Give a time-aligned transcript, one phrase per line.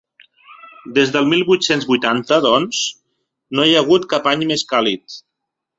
[0.95, 2.81] Des del mil vuit-cents vuitanta, doncs,
[3.59, 5.23] no hi ha hagut cap any més càlid.